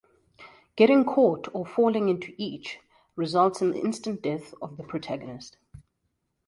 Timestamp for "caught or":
1.05-1.63